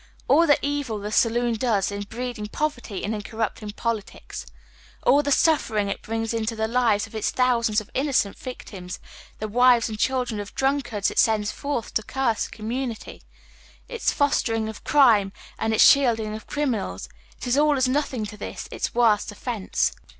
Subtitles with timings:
[0.27, 4.47] Ail the evii the saloon does in breeding poverty and in corrupting politics;
[5.03, 8.99] all the suffering it brings into the lives of its thousands of innocent victims,
[9.37, 13.21] the wives and cliildren of drunkards it sends forth to curse the commu nity;
[13.87, 17.07] its fostering of crime and its shielding of criminals—
[17.37, 19.91] it is all as nothing to this, its worst offence.